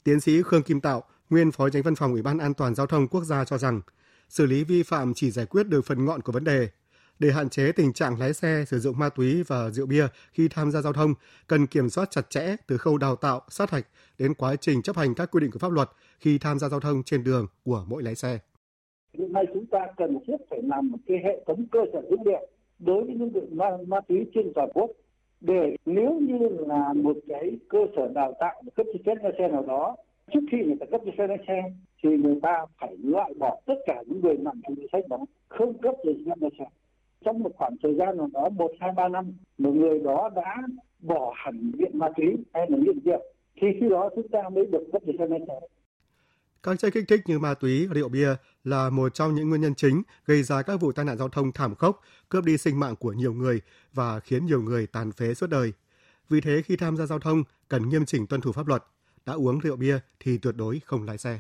Tiến 0.03 0.19
sĩ 0.19 0.41
Khương 0.41 0.63
Kim 0.63 0.81
Tạo, 0.81 1.03
nguyên 1.29 1.51
phó 1.51 1.69
tránh 1.69 1.83
văn 1.83 1.95
phòng 1.95 2.11
Ủy 2.11 2.21
ban 2.21 2.37
An 2.37 2.53
toàn 2.53 2.75
giao 2.75 2.87
thông 2.87 3.07
quốc 3.07 3.23
gia 3.23 3.45
cho 3.45 3.57
rằng, 3.57 3.81
xử 4.29 4.45
lý 4.45 4.63
vi 4.63 4.83
phạm 4.83 5.13
chỉ 5.13 5.31
giải 5.31 5.45
quyết 5.45 5.67
được 5.67 5.85
phần 5.85 6.05
ngọn 6.05 6.21
của 6.21 6.31
vấn 6.31 6.43
đề. 6.43 6.67
Để 7.19 7.31
hạn 7.31 7.49
chế 7.49 7.71
tình 7.71 7.93
trạng 7.93 8.19
lái 8.19 8.33
xe 8.33 8.63
sử 8.67 8.79
dụng 8.79 8.99
ma 8.99 9.09
túy 9.09 9.43
và 9.47 9.69
rượu 9.69 9.85
bia 9.85 10.07
khi 10.31 10.47
tham 10.47 10.71
gia 10.71 10.81
giao 10.81 10.93
thông, 10.93 11.13
cần 11.47 11.67
kiểm 11.67 11.89
soát 11.89 12.11
chặt 12.11 12.29
chẽ 12.29 12.55
từ 12.67 12.77
khâu 12.77 12.97
đào 12.97 13.15
tạo, 13.15 13.41
sát 13.49 13.71
hạch 13.71 13.87
đến 14.17 14.33
quá 14.33 14.55
trình 14.55 14.81
chấp 14.81 14.95
hành 14.95 15.15
các 15.15 15.31
quy 15.31 15.39
định 15.39 15.51
của 15.51 15.59
pháp 15.59 15.71
luật 15.71 15.89
khi 16.19 16.37
tham 16.37 16.59
gia 16.59 16.69
giao 16.69 16.79
thông 16.79 17.03
trên 17.03 17.23
đường 17.23 17.47
của 17.63 17.85
mỗi 17.87 18.03
lái 18.03 18.15
xe. 18.15 18.39
Hiện 19.13 19.33
nay 19.33 19.45
chúng 19.53 19.65
ta 19.65 19.79
cần 19.97 20.17
thiết 20.27 20.37
phải 20.49 20.59
làm 20.63 20.91
một 20.91 20.97
cái 21.07 21.17
hệ 21.23 21.43
thống 21.47 21.67
cơ 21.71 21.79
sở 21.93 22.01
dữ 22.09 22.17
liệu 22.25 22.47
đối 22.79 23.03
với 23.03 23.15
những 23.15 23.57
ma, 23.57 23.65
ma 23.87 24.01
túy 24.07 24.17
trên 24.33 24.51
toàn 24.55 24.69
quốc 24.73 24.91
để 25.41 25.75
nếu 25.85 26.19
như 26.19 26.37
là 26.67 26.93
một 26.93 27.17
cái 27.27 27.57
cơ 27.69 27.79
sở 27.95 28.07
đào 28.15 28.33
tạo 28.39 28.63
cấp 28.75 28.85
giấy 28.85 29.01
phép 29.05 29.15
lái 29.23 29.31
xe 29.37 29.47
nào 29.47 29.65
đó 29.67 29.95
trước 30.33 30.39
khi 30.51 30.57
người 30.65 30.75
ta 30.79 30.85
cấp 30.91 31.01
giấy 31.05 31.15
phép 31.17 31.27
lái 31.27 31.37
xe 31.47 31.61
thì 32.03 32.09
người 32.09 32.39
ta 32.41 32.65
phải 32.81 32.95
loại 33.03 33.33
bỏ 33.39 33.61
tất 33.65 33.73
cả 33.85 34.03
những 34.07 34.21
người 34.21 34.37
nằm 34.37 34.61
trong 34.63 34.75
danh 34.77 34.87
sách 34.91 35.03
đó 35.09 35.17
không 35.47 35.81
cấp 35.81 35.95
giấy 36.05 36.23
phép 36.25 36.35
lái 36.41 36.51
xe. 36.59 36.65
Trong 37.25 37.39
một 37.39 37.51
khoảng 37.55 37.75
thời 37.83 37.95
gian 37.95 38.17
nào 38.17 38.29
đó 38.33 38.49
một 38.49 38.71
hai 38.79 38.91
ba 38.95 39.07
năm 39.07 39.33
một 39.57 39.71
người 39.71 39.99
đó 39.99 40.29
đã 40.35 40.57
bỏ 40.99 41.33
hẳn 41.35 41.71
nghiện 41.77 41.99
ma 41.99 42.07
túy 42.17 42.27
hay 42.53 42.65
là 42.69 42.77
nghiện 42.77 42.99
rượu 43.05 43.23
thì 43.61 43.67
khi 43.79 43.89
đó 43.89 44.09
chúng 44.15 44.27
ta 44.27 44.49
mới 44.49 44.65
được 44.65 44.83
cấp 44.91 45.01
giấy 45.05 45.15
phép 45.19 45.25
lái 45.29 45.39
xe. 45.47 45.59
Các 46.63 46.79
chất 46.79 46.93
kích 46.93 47.05
thích 47.07 47.21
như 47.25 47.39
ma 47.39 47.53
túy, 47.53 47.87
rượu 47.93 48.09
bia 48.09 48.29
là 48.63 48.89
một 48.89 49.13
trong 49.13 49.35
những 49.35 49.49
nguyên 49.49 49.61
nhân 49.61 49.75
chính 49.75 50.01
gây 50.25 50.43
ra 50.43 50.61
các 50.61 50.81
vụ 50.81 50.91
tai 50.91 51.05
nạn 51.05 51.17
giao 51.17 51.29
thông 51.29 51.51
thảm 51.51 51.75
khốc, 51.75 52.01
cướp 52.29 52.45
đi 52.45 52.57
sinh 52.57 52.79
mạng 52.79 52.95
của 52.95 53.13
nhiều 53.13 53.33
người 53.33 53.61
và 53.93 54.19
khiến 54.19 54.45
nhiều 54.45 54.61
người 54.61 54.87
tàn 54.87 55.11
phế 55.11 55.33
suốt 55.33 55.49
đời. 55.49 55.73
Vì 56.29 56.41
thế 56.41 56.61
khi 56.65 56.75
tham 56.75 56.97
gia 56.97 57.05
giao 57.05 57.19
thông 57.19 57.43
cần 57.67 57.89
nghiêm 57.89 58.05
chỉnh 58.05 58.27
tuân 58.27 58.41
thủ 58.41 58.51
pháp 58.51 58.67
luật, 58.67 58.83
đã 59.25 59.33
uống 59.33 59.59
rượu 59.59 59.75
bia 59.75 59.99
thì 60.19 60.37
tuyệt 60.37 60.55
đối 60.55 60.81
không 60.85 61.03
lái 61.03 61.17
xe. 61.17 61.39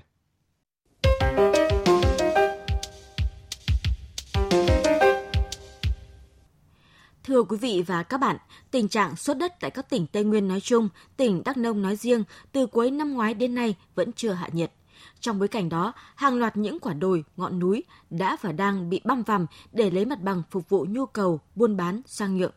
Thưa 7.23 7.43
quý 7.43 7.57
vị 7.57 7.83
và 7.87 8.03
các 8.03 8.17
bạn, 8.17 8.37
tình 8.71 8.87
trạng 8.87 9.15
sốt 9.15 9.37
đất 9.37 9.53
tại 9.59 9.71
các 9.71 9.89
tỉnh 9.89 10.07
Tây 10.07 10.23
Nguyên 10.23 10.47
nói 10.47 10.61
chung, 10.61 10.89
tỉnh 11.17 11.41
Đắk 11.45 11.57
Nông 11.57 11.81
nói 11.81 11.95
riêng, 11.95 12.23
từ 12.51 12.65
cuối 12.65 12.91
năm 12.91 13.13
ngoái 13.13 13.33
đến 13.33 13.55
nay 13.55 13.75
vẫn 13.95 14.13
chưa 14.13 14.31
hạ 14.31 14.49
nhiệt. 14.53 14.71
Trong 15.19 15.39
bối 15.39 15.47
cảnh 15.47 15.69
đó, 15.69 15.93
hàng 16.15 16.35
loạt 16.35 16.57
những 16.57 16.79
quả 16.79 16.93
đồi, 16.93 17.23
ngọn 17.37 17.59
núi 17.59 17.83
đã 18.09 18.37
và 18.41 18.51
đang 18.51 18.89
bị 18.89 19.01
băm 19.03 19.23
vằm 19.23 19.45
để 19.71 19.91
lấy 19.91 20.05
mặt 20.05 20.21
bằng 20.21 20.43
phục 20.51 20.69
vụ 20.69 20.85
nhu 20.89 21.05
cầu 21.05 21.39
buôn 21.55 21.77
bán 21.77 22.01
sang 22.05 22.37
nhượng 22.37 22.53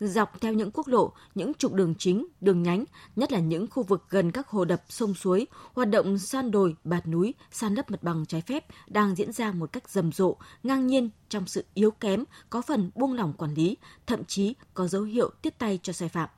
dọc 0.00 0.40
theo 0.40 0.52
những 0.52 0.70
quốc 0.74 0.88
lộ, 0.88 1.12
những 1.34 1.54
trục 1.54 1.72
đường 1.72 1.94
chính, 1.98 2.26
đường 2.40 2.62
nhánh, 2.62 2.84
nhất 3.16 3.32
là 3.32 3.38
những 3.38 3.66
khu 3.70 3.82
vực 3.82 4.04
gần 4.10 4.32
các 4.32 4.48
hồ 4.48 4.64
đập, 4.64 4.82
sông 4.88 5.14
suối, 5.14 5.46
hoạt 5.74 5.90
động 5.90 6.18
san 6.18 6.50
đồi, 6.50 6.76
bạt 6.84 7.06
núi, 7.06 7.34
san 7.50 7.74
lấp 7.74 7.90
mặt 7.90 8.02
bằng 8.02 8.26
trái 8.26 8.40
phép 8.40 8.64
đang 8.88 9.14
diễn 9.14 9.32
ra 9.32 9.52
một 9.52 9.72
cách 9.72 9.88
rầm 9.88 10.12
rộ, 10.12 10.36
ngang 10.62 10.86
nhiên 10.86 11.10
trong 11.28 11.46
sự 11.46 11.64
yếu 11.74 11.90
kém, 11.90 12.24
có 12.50 12.62
phần 12.62 12.90
buông 12.94 13.14
lỏng 13.14 13.32
quản 13.32 13.54
lý, 13.54 13.76
thậm 14.06 14.24
chí 14.24 14.54
có 14.74 14.86
dấu 14.86 15.02
hiệu 15.02 15.30
tiếp 15.42 15.54
tay 15.58 15.78
cho 15.82 15.92
sai 15.92 16.08
phạm. 16.08 16.28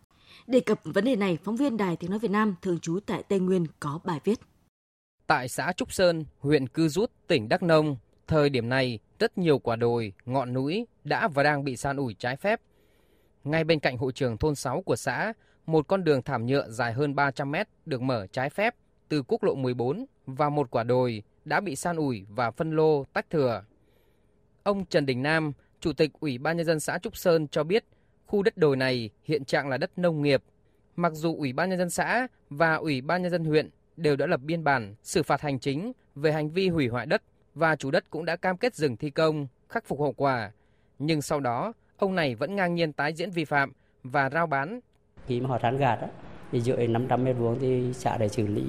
Đề 0.47 0.61
cập 0.61 0.81
vấn 0.85 1.05
đề 1.05 1.17
này, 1.17 1.39
phóng 1.45 1.57
viên 1.57 1.77
Đài 1.77 1.97
Tiếng 1.97 2.11
Nói 2.11 2.19
Việt 2.19 2.31
Nam 2.31 2.55
thường 2.63 2.81
trú 2.81 2.99
tại 3.07 3.23
Tây 3.23 3.41
Nguyên 3.41 3.67
có 3.81 4.01
bài 4.05 4.21
viết. 4.25 4.41
Tại 5.27 5.49
xã 5.49 5.73
Trúc 5.77 5.93
Sơn, 5.93 6.25
huyện 6.39 6.69
Cư 6.69 6.89
Rút, 6.89 7.11
tỉnh 7.27 7.49
Đắk 7.49 7.63
Nông, 7.63 7.97
thời 8.27 8.51
điểm 8.51 8.69
này 8.69 8.99
rất 9.19 9.39
nhiều 9.39 9.59
quả 9.59 9.77
đồi, 9.77 10.13
ngọn 10.27 10.53
núi 10.53 10.87
đã 11.05 11.29
và 11.29 11.43
đang 11.43 11.65
bị 11.65 11.77
san 11.77 11.97
ủi 11.97 12.15
trái 12.15 12.37
phép 12.37 12.61
ngay 13.45 13.65
bên 13.65 13.81
cạnh 13.81 13.97
hội 13.97 14.13
trường 14.13 14.37
thôn 14.37 14.55
6 14.55 14.83
của 14.83 14.97
xã, 14.97 15.33
một 15.67 15.89
con 15.89 16.05
đường 16.05 16.23
thảm 16.23 16.47
nhựa 16.47 16.69
dài 16.69 16.93
hơn 16.93 17.15
300 17.15 17.51
mét 17.51 17.69
được 17.87 18.03
mở 18.03 18.27
trái 18.27 18.51
phép 18.51 18.75
từ 19.09 19.23
quốc 19.23 19.43
lộ 19.43 19.55
14 19.55 20.07
và 20.27 20.49
một 20.49 20.71
quả 20.71 20.83
đồi 20.83 21.23
đã 21.45 21.61
bị 21.61 21.77
san 21.77 21.97
ủi 21.97 22.25
và 22.29 22.51
phân 22.51 22.71
lô 22.77 23.05
tách 23.05 23.31
thừa. 23.31 23.65
Ông 24.63 24.85
Trần 24.85 25.07
Đình 25.07 25.23
Nam, 25.23 25.53
Chủ 25.81 25.93
tịch 25.93 26.11
Ủy 26.21 26.39
ban 26.39 26.57
Nhân 26.57 26.67
dân 26.67 26.81
xã 26.81 26.99
Trúc 26.99 27.17
Sơn 27.17 27.49
cho 27.49 27.65
biết 27.65 27.85
khu 28.27 28.43
đất 28.43 28.57
đồi 28.57 28.77
này 28.77 29.11
hiện 29.25 29.45
trạng 29.45 29.69
là 29.69 29.77
đất 29.79 29.99
nông 29.99 30.23
nghiệp. 30.23 30.43
Mặc 30.97 31.13
dù 31.15 31.37
Ủy 31.37 31.53
ban 31.53 31.71
Nhân 31.71 31.79
dân 31.79 31.91
xã 31.91 32.27
và 32.51 32.75
Ủy 32.75 33.01
ban 33.01 33.23
Nhân 33.23 33.31
dân 33.31 33.45
huyện 33.45 33.71
đều 33.97 34.17
đã 34.17 34.27
lập 34.27 34.41
biên 34.41 34.65
bản 34.65 34.95
xử 35.03 35.23
phạt 35.23 35.41
hành 35.41 35.59
chính 35.59 35.93
về 36.15 36.33
hành 36.33 36.51
vi 36.51 36.69
hủy 36.69 36.89
hoại 36.89 37.07
đất 37.07 37.23
và 37.55 37.77
chủ 37.77 37.91
đất 37.91 38.11
cũng 38.11 38.25
đã 38.25 38.37
cam 38.37 38.57
kết 38.57 38.75
dừng 38.75 38.97
thi 38.97 39.11
công, 39.11 39.47
khắc 39.69 39.85
phục 39.85 40.01
hậu 40.01 40.13
quả. 40.13 40.53
Nhưng 40.99 41.23
sau 41.23 41.41
đó, 41.41 41.73
ông 42.01 42.15
này 42.15 42.35
vẫn 42.35 42.57
ngang 42.57 42.75
nhiên 42.75 42.93
tái 42.93 43.13
diễn 43.13 43.31
vi 43.31 43.45
phạm 43.45 43.73
và 44.03 44.31
rao 44.31 44.47
bán. 44.47 44.81
Khi 45.27 45.41
mà 45.41 45.49
họ 45.49 45.59
san 45.63 45.77
gạt 45.77 45.99
á, 46.01 46.09
thì 46.53 46.61
dưới 46.61 46.87
500 46.89 47.25
mét 47.25 47.37
vuông 47.37 47.59
thì 47.61 47.93
xã 47.93 48.17
để 48.17 48.29
xử 48.29 48.47
lý. 48.47 48.63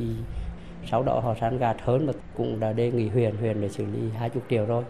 Sau 0.91 1.03
đó 1.03 1.19
họ 1.19 1.35
san 1.41 1.57
gạt 1.57 1.77
hơn 1.81 2.05
mà 2.05 2.13
cũng 2.35 2.59
đã 2.59 2.73
đề 2.73 2.91
nghị 2.91 3.07
huyện, 3.09 3.35
huyện 3.35 3.61
để 3.61 3.69
xử 3.69 3.85
lý 3.85 3.99
20 4.17 4.43
triệu 4.49 4.65
rồi. 4.65 4.83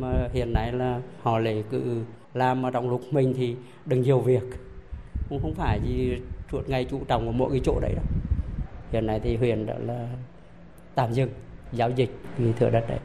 Mà 0.00 0.28
hiện 0.32 0.52
nay 0.52 0.72
là 0.72 1.00
họ 1.22 1.38
lại 1.38 1.64
cứ 1.70 2.02
làm 2.34 2.62
mà 2.62 2.70
trong 2.70 2.90
lúc 2.90 3.02
mình 3.10 3.34
thì 3.36 3.56
đừng 3.86 4.02
nhiều 4.02 4.20
việc. 4.20 4.42
Cũng 5.28 5.42
không 5.42 5.54
phải 5.54 5.80
gì 5.84 6.20
chuột 6.50 6.68
ngày 6.68 6.86
chủ 6.90 7.00
trọng 7.08 7.26
ở 7.26 7.32
mỗi 7.32 7.50
cái 7.50 7.60
chỗ 7.64 7.80
đấy 7.80 7.92
đâu. 7.94 8.04
Hiện 8.92 9.06
nay 9.06 9.20
thì 9.22 9.36
huyện 9.36 9.66
đã 9.66 9.74
là 9.78 10.08
tạm 10.94 11.12
dừng 11.12 11.30
giao 11.72 11.90
dịch 11.90 12.10
vì 12.38 12.52
thừa 12.52 12.70
đất 12.70 12.84
đấy. 12.88 12.98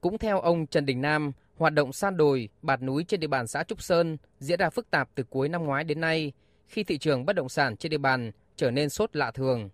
Cũng 0.00 0.18
theo 0.18 0.40
ông 0.40 0.66
Trần 0.66 0.86
Đình 0.86 1.00
Nam, 1.00 1.32
hoạt 1.56 1.72
động 1.72 1.92
san 1.92 2.16
đồi, 2.16 2.48
bạt 2.62 2.82
núi 2.82 3.04
trên 3.04 3.20
địa 3.20 3.26
bàn 3.26 3.46
xã 3.46 3.62
Trúc 3.62 3.82
Sơn 3.82 4.16
diễn 4.38 4.58
ra 4.58 4.70
phức 4.70 4.90
tạp 4.90 5.08
từ 5.14 5.24
cuối 5.30 5.48
năm 5.48 5.64
ngoái 5.64 5.84
đến 5.84 6.00
nay 6.00 6.32
khi 6.66 6.84
thị 6.84 6.98
trường 6.98 7.26
bất 7.26 7.36
động 7.36 7.48
sản 7.48 7.76
trên 7.76 7.90
địa 7.90 7.98
bàn 7.98 8.32
trở 8.56 8.70
nên 8.70 8.88
sốt 8.88 9.16
lạ 9.16 9.30
thường. 9.30 9.68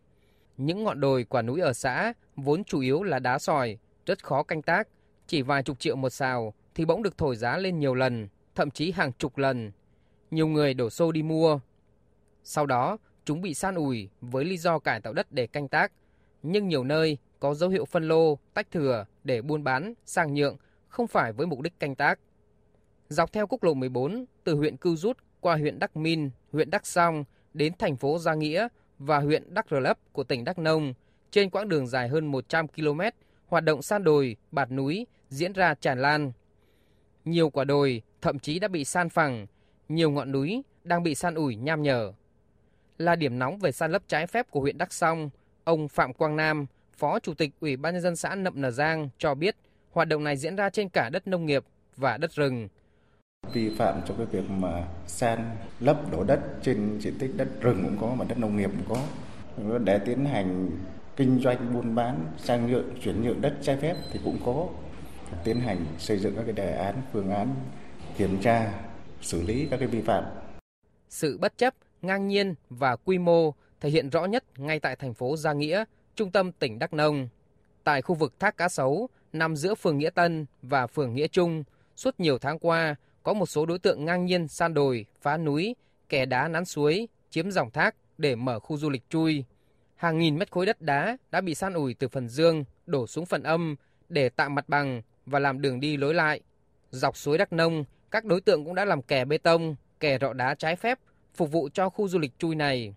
Những 0.56 0.84
ngọn 0.84 1.00
đồi 1.00 1.24
quả 1.24 1.42
núi 1.42 1.60
ở 1.60 1.72
xã 1.72 2.12
vốn 2.36 2.64
chủ 2.64 2.80
yếu 2.80 3.02
là 3.02 3.18
đá 3.18 3.38
sỏi, 3.38 3.78
rất 4.06 4.24
khó 4.24 4.42
canh 4.42 4.62
tác, 4.62 4.88
chỉ 5.26 5.42
vài 5.42 5.62
chục 5.62 5.80
triệu 5.80 5.96
một 5.96 6.10
xào 6.10 6.54
thì 6.74 6.84
bỗng 6.84 7.02
được 7.02 7.18
thổi 7.18 7.36
giá 7.36 7.56
lên 7.56 7.78
nhiều 7.78 7.94
lần, 7.94 8.28
thậm 8.54 8.70
chí 8.70 8.90
hàng 8.90 9.12
chục 9.12 9.38
lần. 9.38 9.72
Nhiều 10.30 10.46
người 10.46 10.74
đổ 10.74 10.90
xô 10.90 11.12
đi 11.12 11.22
mua. 11.22 11.58
Sau 12.44 12.66
đó, 12.66 12.98
chúng 13.24 13.40
bị 13.42 13.54
san 13.54 13.74
ủi 13.74 14.08
với 14.20 14.44
lý 14.44 14.56
do 14.56 14.78
cải 14.78 15.00
tạo 15.00 15.12
đất 15.12 15.32
để 15.32 15.46
canh 15.46 15.68
tác, 15.68 15.92
nhưng 16.42 16.68
nhiều 16.68 16.84
nơi 16.84 17.18
có 17.46 17.54
dấu 17.54 17.70
hiệu 17.70 17.84
phân 17.84 18.08
lô, 18.08 18.38
tách 18.54 18.70
thừa 18.70 19.04
để 19.24 19.42
buôn 19.42 19.64
bán, 19.64 19.94
sang 20.06 20.34
nhượng, 20.34 20.56
không 20.88 21.06
phải 21.06 21.32
với 21.32 21.46
mục 21.46 21.60
đích 21.60 21.80
canh 21.80 21.94
tác. 21.94 22.18
Dọc 23.08 23.32
theo 23.32 23.46
quốc 23.46 23.64
lộ 23.64 23.74
14, 23.74 24.24
từ 24.44 24.54
huyện 24.54 24.76
Cư 24.76 24.96
Rút 24.96 25.18
qua 25.40 25.56
huyện 25.56 25.78
Đắc 25.78 25.96
Min, 25.96 26.30
huyện 26.52 26.70
Đắc 26.70 26.86
Song 26.86 27.24
đến 27.54 27.72
thành 27.78 27.96
phố 27.96 28.18
Gia 28.18 28.34
Nghĩa 28.34 28.68
và 28.98 29.18
huyện 29.18 29.54
Đắc 29.54 29.66
Rờ 29.70 29.80
Lấp 29.80 29.98
của 30.12 30.24
tỉnh 30.24 30.44
Đắk 30.44 30.58
Nông, 30.58 30.94
trên 31.30 31.50
quãng 31.50 31.68
đường 31.68 31.86
dài 31.86 32.08
hơn 32.08 32.26
100 32.26 32.68
km, 32.68 33.00
hoạt 33.46 33.64
động 33.64 33.82
san 33.82 34.04
đồi, 34.04 34.36
bạt 34.50 34.70
núi 34.70 35.06
diễn 35.28 35.52
ra 35.52 35.74
tràn 35.74 36.02
lan. 36.02 36.32
Nhiều 37.24 37.50
quả 37.50 37.64
đồi 37.64 38.02
thậm 38.22 38.38
chí 38.38 38.58
đã 38.58 38.68
bị 38.68 38.84
san 38.84 39.08
phẳng, 39.08 39.46
nhiều 39.88 40.10
ngọn 40.10 40.32
núi 40.32 40.62
đang 40.84 41.02
bị 41.02 41.14
san 41.14 41.34
ủi 41.34 41.56
nham 41.56 41.82
nhở. 41.82 42.12
Là 42.98 43.16
điểm 43.16 43.38
nóng 43.38 43.58
về 43.58 43.72
san 43.72 43.92
lấp 43.92 44.02
trái 44.08 44.26
phép 44.26 44.50
của 44.50 44.60
huyện 44.60 44.78
đắk 44.78 44.92
Song, 44.92 45.30
ông 45.64 45.88
Phạm 45.88 46.12
Quang 46.12 46.36
Nam, 46.36 46.66
Phó 46.96 47.18
Chủ 47.18 47.34
tịch 47.34 47.50
Ủy 47.60 47.76
ban 47.76 47.94
nhân 47.94 48.02
dân 48.02 48.16
xã 48.16 48.34
Nậm 48.34 48.60
Nờ 48.60 48.70
Giang 48.70 49.08
cho 49.18 49.34
biết 49.34 49.56
hoạt 49.92 50.08
động 50.08 50.24
này 50.24 50.36
diễn 50.36 50.56
ra 50.56 50.70
trên 50.70 50.88
cả 50.88 51.10
đất 51.12 51.26
nông 51.26 51.46
nghiệp 51.46 51.64
và 51.96 52.16
đất 52.16 52.32
rừng. 52.32 52.68
Vi 53.52 53.76
phạm 53.78 54.00
trong 54.06 54.16
cái 54.16 54.26
việc 54.26 54.50
mà 54.50 54.88
san 55.06 55.50
lấp 55.80 56.12
đổ 56.12 56.24
đất 56.24 56.40
trên 56.62 57.00
diện 57.00 57.14
tích 57.18 57.30
đất 57.36 57.48
rừng 57.60 57.82
cũng 57.82 57.96
có 58.00 58.14
mà 58.14 58.24
đất 58.28 58.38
nông 58.38 58.56
nghiệp 58.56 58.70
cũng 58.88 58.98
có 59.70 59.78
để 59.78 59.98
tiến 59.98 60.24
hành 60.24 60.70
kinh 61.16 61.40
doanh 61.40 61.74
buôn 61.74 61.94
bán 61.94 62.26
sang 62.38 62.70
nhượng 62.70 63.00
chuyển 63.02 63.22
nhượng 63.22 63.40
đất 63.40 63.54
trái 63.62 63.76
phép 63.76 63.96
thì 64.12 64.20
cũng 64.24 64.38
có 64.44 64.68
tiến 65.44 65.60
hành 65.60 65.86
xây 65.98 66.18
dựng 66.18 66.36
các 66.36 66.42
cái 66.42 66.52
đề 66.52 66.76
án 66.76 66.94
phương 67.12 67.30
án 67.30 67.54
kiểm 68.16 68.40
tra 68.40 68.72
xử 69.22 69.42
lý 69.42 69.68
các 69.70 69.76
cái 69.76 69.88
vi 69.88 70.02
phạm. 70.02 70.24
Sự 71.08 71.38
bất 71.38 71.58
chấp, 71.58 71.74
ngang 72.02 72.28
nhiên 72.28 72.54
và 72.70 72.96
quy 72.96 73.18
mô 73.18 73.54
thể 73.80 73.90
hiện 73.90 74.10
rõ 74.10 74.24
nhất 74.24 74.44
ngay 74.56 74.80
tại 74.80 74.96
thành 74.96 75.14
phố 75.14 75.36
Gia 75.36 75.52
Nghĩa, 75.52 75.84
trung 76.16 76.30
tâm 76.30 76.52
tỉnh 76.52 76.78
Đắk 76.78 76.92
Nông. 76.92 77.28
Tại 77.84 78.02
khu 78.02 78.14
vực 78.14 78.40
Thác 78.40 78.56
Cá 78.56 78.68
Sấu, 78.68 79.08
nằm 79.32 79.56
giữa 79.56 79.74
phường 79.74 79.98
Nghĩa 79.98 80.10
Tân 80.10 80.46
và 80.62 80.86
phường 80.86 81.14
Nghĩa 81.14 81.28
Trung, 81.28 81.64
suốt 81.96 82.20
nhiều 82.20 82.38
tháng 82.38 82.58
qua, 82.58 82.94
có 83.22 83.34
một 83.34 83.46
số 83.46 83.66
đối 83.66 83.78
tượng 83.78 84.04
ngang 84.04 84.26
nhiên 84.26 84.48
san 84.48 84.74
đồi, 84.74 85.06
phá 85.22 85.36
núi, 85.36 85.76
kẻ 86.08 86.26
đá 86.26 86.48
nắn 86.48 86.64
suối, 86.64 87.08
chiếm 87.30 87.50
dòng 87.50 87.70
thác 87.70 87.94
để 88.18 88.34
mở 88.34 88.58
khu 88.60 88.76
du 88.76 88.90
lịch 88.90 89.02
chui. 89.10 89.44
Hàng 89.96 90.18
nghìn 90.18 90.38
mét 90.38 90.50
khối 90.50 90.66
đất 90.66 90.82
đá 90.82 91.16
đã 91.30 91.40
bị 91.40 91.54
san 91.54 91.74
ủi 91.74 91.94
từ 91.94 92.08
phần 92.08 92.28
dương 92.28 92.64
đổ 92.86 93.06
xuống 93.06 93.26
phần 93.26 93.42
âm 93.42 93.76
để 94.08 94.28
tạo 94.28 94.48
mặt 94.48 94.68
bằng 94.68 95.02
và 95.26 95.38
làm 95.38 95.60
đường 95.60 95.80
đi 95.80 95.96
lối 95.96 96.14
lại. 96.14 96.40
Dọc 96.90 97.16
suối 97.16 97.38
Đắk 97.38 97.52
Nông, 97.52 97.84
các 98.10 98.24
đối 98.24 98.40
tượng 98.40 98.64
cũng 98.64 98.74
đã 98.74 98.84
làm 98.84 99.02
kè 99.02 99.24
bê 99.24 99.38
tông, 99.38 99.76
kè 100.00 100.18
rọ 100.18 100.32
đá 100.32 100.54
trái 100.54 100.76
phép 100.76 100.98
phục 101.34 101.52
vụ 101.52 101.68
cho 101.72 101.88
khu 101.88 102.08
du 102.08 102.18
lịch 102.18 102.38
chui 102.38 102.54
này. 102.54 102.94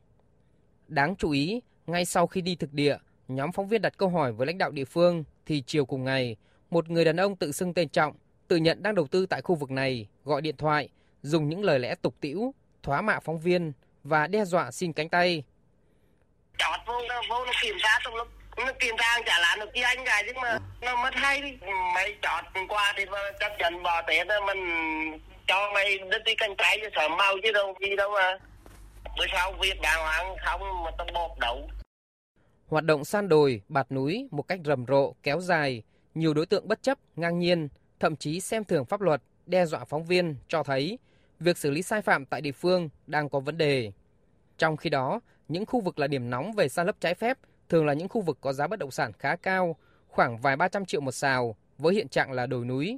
Đáng 0.87 1.15
chú 1.15 1.31
ý, 1.31 1.61
ngay 1.87 2.05
sau 2.05 2.27
khi 2.27 2.41
đi 2.41 2.55
thực 2.55 2.73
địa, 2.73 2.97
nhóm 3.29 3.51
phóng 3.51 3.67
viên 3.67 3.81
đặt 3.81 3.93
câu 3.97 4.09
hỏi 4.09 4.31
với 4.31 4.47
lãnh 4.47 4.57
đạo 4.57 4.71
địa 4.71 4.85
phương 4.85 5.23
thì 5.45 5.63
chiều 5.67 5.85
cùng 5.85 6.03
ngày, 6.03 6.35
một 6.69 6.89
người 6.89 7.05
đàn 7.05 7.17
ông 7.17 7.35
tự 7.35 7.51
xưng 7.51 7.73
tên 7.73 7.89
Trọng, 7.89 8.15
tự 8.47 8.55
nhận 8.55 8.83
đang 8.83 8.95
đầu 8.95 9.07
tư 9.07 9.25
tại 9.25 9.41
khu 9.41 9.55
vực 9.55 9.71
này, 9.71 10.07
gọi 10.25 10.41
điện 10.41 10.57
thoại, 10.57 10.89
dùng 11.21 11.49
những 11.49 11.63
lời 11.63 11.79
lẽ 11.79 11.95
tục 12.01 12.15
tĩu, 12.21 12.53
thóa 12.83 13.01
mạ 13.01 13.19
phóng 13.19 13.39
viên 13.39 13.73
và 14.03 14.27
đe 14.27 14.45
dọa 14.45 14.71
xin 14.71 14.93
cánh 14.93 15.09
tay. 15.09 15.43
Chọt 16.57 16.79
vô, 16.85 16.93
nó, 17.09 17.21
vô 17.29 17.45
nó 17.45 17.51
kiểm 17.61 17.75
tra 17.83 17.99
trong 18.03 18.15
lúc 18.15 18.27
nó 18.57 18.71
kiểm 18.79 18.95
tra 18.97 19.17
trả 19.25 19.39
lại 19.39 19.57
được 19.59 19.69
chi 19.73 19.81
anh 19.81 20.05
cái 20.05 20.23
chứ 20.25 20.31
mà 20.41 20.59
nó 20.81 21.03
mất 21.03 21.13
hay 21.13 21.41
đi. 21.41 21.57
Mày 21.93 22.15
chọt 22.21 22.43
qua 22.69 22.93
thì 22.97 23.05
chấp 23.39 23.51
nhận 23.59 23.83
bỏ 23.83 24.01
tiền 24.07 24.27
mình 24.45 24.59
cho 25.47 25.71
mày 25.73 25.97
đứt 25.97 26.23
đi 26.25 26.35
cánh 26.35 26.55
tay 26.57 26.79
cho 26.81 26.89
sợ 26.95 27.09
mau 27.09 27.35
chứ 27.43 27.51
đâu 27.51 27.73
gì 27.81 27.95
đâu 27.95 28.11
mà. 28.11 28.37
Bữa 29.17 29.25
sau 29.31 29.53
việc 29.61 29.81
đàng 29.81 29.99
hoàng 29.99 30.35
không 30.45 30.83
mà 30.83 30.91
tao 30.97 31.07
bột 31.13 31.39
đậu. 31.39 31.69
Hoạt 32.69 32.85
động 32.85 33.05
san 33.05 33.29
đồi, 33.29 33.61
bạt 33.69 33.91
núi 33.91 34.27
một 34.31 34.41
cách 34.41 34.59
rầm 34.65 34.85
rộ, 34.85 35.13
kéo 35.23 35.41
dài, 35.41 35.83
nhiều 36.15 36.33
đối 36.33 36.45
tượng 36.45 36.67
bất 36.67 36.83
chấp, 36.83 36.97
ngang 37.15 37.39
nhiên, 37.39 37.67
thậm 37.99 38.15
chí 38.15 38.39
xem 38.39 38.63
thường 38.63 38.85
pháp 38.85 39.01
luật, 39.01 39.21
đe 39.45 39.65
dọa 39.65 39.85
phóng 39.85 40.05
viên 40.05 40.35
cho 40.47 40.63
thấy 40.63 40.99
việc 41.39 41.57
xử 41.57 41.71
lý 41.71 41.81
sai 41.81 42.01
phạm 42.01 42.25
tại 42.25 42.41
địa 42.41 42.51
phương 42.51 42.89
đang 43.07 43.29
có 43.29 43.39
vấn 43.39 43.57
đề. 43.57 43.91
Trong 44.57 44.77
khi 44.77 44.89
đó, 44.89 45.19
những 45.47 45.65
khu 45.65 45.81
vực 45.81 45.99
là 45.99 46.07
điểm 46.07 46.29
nóng 46.29 46.51
về 46.51 46.69
san 46.69 46.85
lấp 46.85 46.95
trái 46.99 47.15
phép 47.15 47.37
thường 47.69 47.85
là 47.85 47.93
những 47.93 48.09
khu 48.09 48.21
vực 48.21 48.37
có 48.41 48.53
giá 48.53 48.67
bất 48.67 48.79
động 48.79 48.91
sản 48.91 49.11
khá 49.13 49.35
cao, 49.35 49.75
khoảng 50.07 50.37
vài 50.37 50.55
ba 50.55 50.67
trăm 50.67 50.85
triệu 50.85 51.01
một 51.01 51.11
xào, 51.11 51.55
với 51.77 51.95
hiện 51.95 52.07
trạng 52.07 52.31
là 52.31 52.45
đồi 52.45 52.65
núi. 52.65 52.97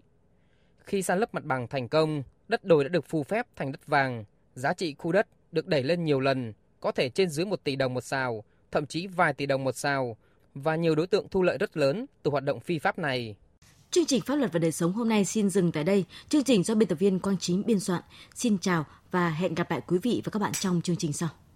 Khi 0.80 1.02
san 1.02 1.20
lấp 1.20 1.34
mặt 1.34 1.44
bằng 1.44 1.68
thành 1.68 1.88
công, 1.88 2.24
đất 2.48 2.64
đồi 2.64 2.84
đã 2.84 2.88
được 2.88 3.06
phù 3.06 3.24
phép 3.24 3.48
thành 3.56 3.72
đất 3.72 3.88
vàng, 3.88 4.26
giá 4.56 4.74
trị 4.74 4.96
khu 4.98 5.12
đất 5.12 5.28
được 5.52 5.68
đẩy 5.68 5.84
lên 5.84 6.04
nhiều 6.04 6.20
lần, 6.20 6.54
có 6.80 6.92
thể 6.92 7.10
trên 7.10 7.30
dưới 7.30 7.46
1 7.46 7.64
tỷ 7.64 7.76
đồng 7.76 7.94
một 7.94 8.02
xào 8.02 8.44
thậm 8.72 8.86
chí 8.86 9.08
vài 9.08 9.34
tỷ 9.34 9.46
đồng 9.46 9.64
một 9.64 9.78
sào, 9.78 10.18
và 10.56 10.76
nhiều 10.76 10.96
đối 10.96 11.08
tượng 11.08 11.28
thu 11.32 11.42
lợi 11.42 11.58
rất 11.58 11.78
lớn 11.78 12.06
từ 12.24 12.32
hoạt 12.32 12.44
động 12.44 12.60
phi 12.60 12.80
pháp 12.80 13.00
này. 13.00 13.36
Chương 13.92 14.06
trình 14.06 14.22
Pháp 14.22 14.36
luật 14.36 14.54
và 14.54 14.60
đời 14.60 14.72
sống 14.72 14.94
hôm 14.94 15.10
nay 15.10 15.26
xin 15.26 15.50
dừng 15.50 15.72
tại 15.72 15.84
đây. 15.84 16.06
Chương 16.30 16.44
trình 16.44 16.64
do 16.64 16.76
biên 16.76 16.90
tập 16.90 16.96
viên 16.96 17.20
Quang 17.20 17.38
Chính 17.38 17.64
biên 17.66 17.80
soạn. 17.80 18.02
Xin 18.36 18.58
chào 18.58 18.86
và 19.12 19.30
hẹn 19.30 19.56
gặp 19.56 19.72
lại 19.72 19.82
quý 19.88 19.98
vị 19.98 20.22
và 20.26 20.30
các 20.30 20.40
bạn 20.40 20.52
trong 20.52 20.82
chương 20.82 20.96
trình 20.96 21.14
sau. 21.14 21.30